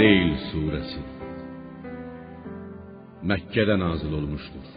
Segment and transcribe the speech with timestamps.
[0.00, 1.00] Leyl suresi
[3.30, 4.68] Məkkədə nazil olmuşdur.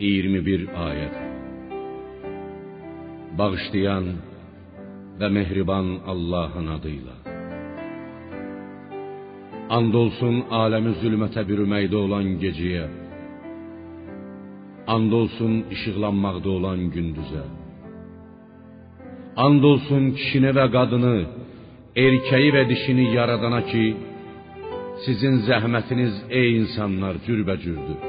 [0.00, 1.18] 21 ayət.
[3.38, 4.08] Bağışlayan
[5.20, 7.16] və mehriban Allahın adıyla.
[9.78, 12.88] And olsun aləmi zülmətə bürüməkdə olan gecəyə.
[14.94, 17.46] And olsun işıqlanmaqda olan gündüzə.
[19.46, 21.16] And olsun kişini və qadını,
[21.96, 23.84] erkeği və dişini yaradana ki,
[25.04, 28.00] sizin zəhmətiniz ey insanlar cürbəcürdür.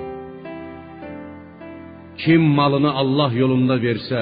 [2.21, 4.21] Kim malını Allah yolunda versə,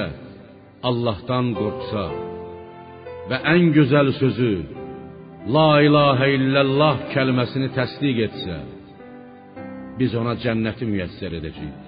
[0.88, 2.04] Allahdan qorxsa
[3.30, 4.54] və ən gözəl sözü
[5.54, 8.54] La ilahə illallah kəlməsini təsdiq etsə,
[9.98, 11.82] biz ona cənnəti müyəssər edəcəyik.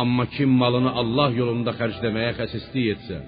[0.00, 3.18] Amma kim malını Allah yolunda xərcləməyə xəsislik etsə,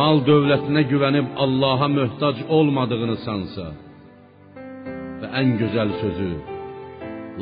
[0.00, 3.68] mal dövlətinə güvənib Allaha möhtac olmadığını sansa
[5.20, 6.32] və ən gözəl sözü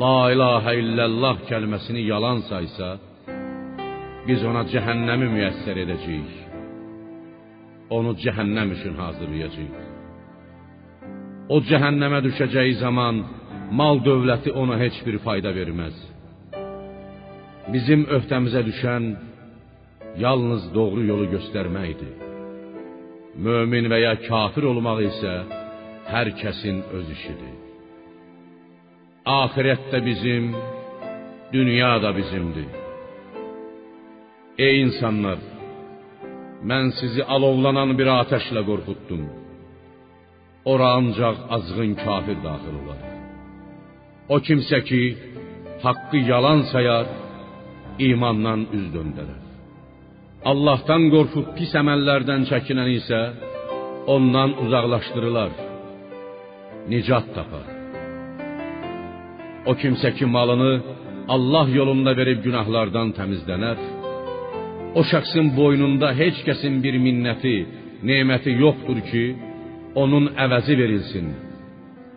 [0.01, 2.87] La ilahə illallah kəlməsini yalan saysa,
[4.27, 6.31] biz ona cəhənnəmi müyəssər edəcəyik.
[7.93, 9.75] Onu cəhənnəm üçün hazırlayacağıq.
[11.53, 13.21] O cəhənnəmə düşəcəyi zaman
[13.79, 15.95] mal dövləti ona heç bir fayda verməz.
[17.73, 19.11] Bizim öhdəmizə düşən
[20.25, 22.22] yalnız doğru yolu göstərməkdir.
[23.35, 25.33] Mömin və ya kafir olmaq isə
[26.05, 27.55] hər kəsin öz işidir.
[29.25, 30.51] Axirətdə bizim,
[31.55, 32.69] dünya da bizimdir.
[34.65, 35.39] Ey insanlar,
[36.69, 39.23] mən sizi alovlanan bir ateşlə qorxutdum.
[40.71, 43.01] Ora ancaq azğın kafir daxil olar.
[44.33, 45.03] O kimsə ki,
[45.85, 47.07] haqqı yalan sayar,
[48.09, 49.42] imandan üz döndərər.
[50.51, 53.19] Allahdan qorxub pis əməllərdən çəkinən isə
[54.13, 55.53] ondan uzaqlaşdırılar.
[56.91, 57.67] Nicat tapar.
[59.69, 60.73] O kimsə ki malını
[61.35, 63.79] Allah yolunda verib günahlardan təmizlənər,
[64.99, 67.55] o şəxsin boynunda heç kəsin bir minnəti,
[68.09, 69.25] neməti yoxdur ki,
[70.03, 71.31] onun əvəzi verilsin.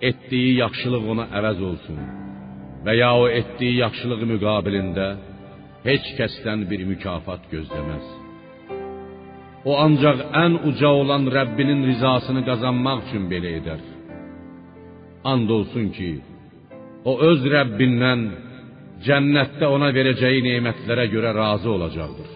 [0.09, 2.03] Etdiyi yaxşılıq ona əvəz olsun
[2.85, 5.09] və ya o etdiyi yaxşılıq müqabilində
[5.89, 8.07] heç kəsdən bir mükafat gözləməz.
[9.71, 13.83] O ancaq ən uca olan Rəbbinin rizasını qazanmaq üçün belə edər.
[15.33, 16.11] And olsun ki,
[17.11, 18.23] o öz Rəbbindən
[19.07, 22.36] cənnətdə ona verəcəyi nemətlərə görə razı olacaqdır.